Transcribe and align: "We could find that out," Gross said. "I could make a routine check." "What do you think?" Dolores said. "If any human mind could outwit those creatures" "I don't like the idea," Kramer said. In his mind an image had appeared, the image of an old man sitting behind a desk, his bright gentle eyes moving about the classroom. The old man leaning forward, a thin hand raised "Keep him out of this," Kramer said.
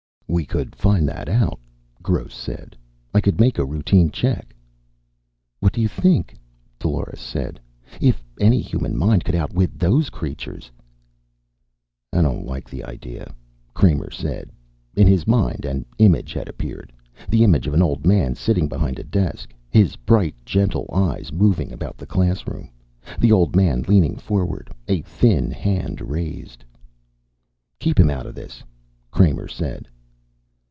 "We 0.31 0.45
could 0.45 0.77
find 0.77 1.09
that 1.09 1.27
out," 1.27 1.59
Gross 2.01 2.33
said. 2.33 2.77
"I 3.13 3.19
could 3.19 3.41
make 3.41 3.57
a 3.57 3.65
routine 3.65 4.09
check." 4.11 4.55
"What 5.59 5.73
do 5.73 5.81
you 5.81 5.89
think?" 5.89 6.35
Dolores 6.79 7.19
said. 7.19 7.59
"If 7.99 8.23
any 8.39 8.61
human 8.61 8.95
mind 8.95 9.25
could 9.25 9.35
outwit 9.35 9.77
those 9.77 10.09
creatures" 10.09 10.71
"I 12.13 12.21
don't 12.21 12.45
like 12.45 12.69
the 12.69 12.81
idea," 12.85 13.35
Kramer 13.73 14.09
said. 14.09 14.51
In 14.95 15.05
his 15.05 15.27
mind 15.27 15.65
an 15.65 15.85
image 15.97 16.31
had 16.31 16.47
appeared, 16.47 16.93
the 17.27 17.43
image 17.43 17.67
of 17.67 17.73
an 17.73 17.81
old 17.81 18.05
man 18.05 18.33
sitting 18.33 18.69
behind 18.69 18.99
a 18.99 19.03
desk, 19.03 19.53
his 19.69 19.97
bright 19.97 20.35
gentle 20.45 20.89
eyes 20.93 21.33
moving 21.33 21.73
about 21.73 21.97
the 21.97 22.05
classroom. 22.07 22.69
The 23.19 23.33
old 23.33 23.53
man 23.57 23.81
leaning 23.81 24.15
forward, 24.15 24.71
a 24.87 25.01
thin 25.01 25.51
hand 25.51 25.99
raised 25.99 26.63
"Keep 27.79 27.99
him 27.99 28.09
out 28.09 28.25
of 28.25 28.33
this," 28.33 28.63
Kramer 29.11 29.49
said. 29.49 29.89